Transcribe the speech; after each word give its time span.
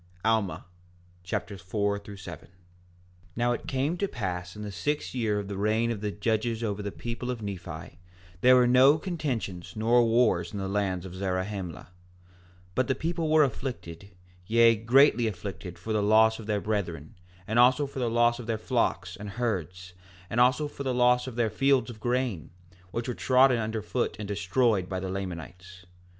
Alma 0.25 0.65
Chapter 1.23 1.59
4 1.59 1.99
4:1 1.99 2.47
Now 3.35 3.51
it 3.51 3.67
came 3.67 3.97
to 3.97 4.07
pass 4.07 4.55
in 4.55 4.63
the 4.63 4.71
sixth 4.71 5.13
year 5.13 5.37
of 5.37 5.47
the 5.47 5.59
reign 5.59 5.91
of 5.91 6.01
the 6.01 6.09
judges 6.09 6.63
over 6.63 6.81
the 6.81 6.91
people 6.91 7.29
of 7.29 7.43
Nephi, 7.43 7.99
there 8.41 8.55
were 8.55 8.65
no 8.65 8.97
contentions 8.97 9.73
nor 9.75 10.03
wars 10.03 10.53
in 10.53 10.57
the 10.57 10.67
land 10.67 11.05
of 11.05 11.13
Zarahemla; 11.13 11.83
4:2 11.83 11.87
But 12.73 12.87
the 12.87 12.95
people 12.95 13.29
were 13.29 13.43
afflicted, 13.43 14.09
yea, 14.47 14.75
greatly 14.75 15.27
afflicted 15.27 15.77
for 15.77 15.93
the 15.93 16.01
loss 16.01 16.39
of 16.39 16.47
their 16.47 16.61
brethren, 16.61 17.13
and 17.45 17.59
also 17.59 17.85
for 17.85 17.99
the 17.99 18.09
loss 18.09 18.39
of 18.39 18.47
their 18.47 18.57
flocks 18.57 19.15
and 19.15 19.29
herds, 19.29 19.93
and 20.31 20.39
also 20.39 20.67
for 20.67 20.81
the 20.81 20.95
loss 20.95 21.27
of 21.27 21.35
their 21.35 21.51
fields 21.51 21.91
of 21.91 21.99
grain, 21.99 22.49
which 22.89 23.07
were 23.07 23.13
trodden 23.13 23.59
under 23.59 23.83
foot 23.83 24.15
and 24.17 24.27
destroyed 24.27 24.89
by 24.89 24.99
the 24.99 25.09
Lamanites. 25.09 25.85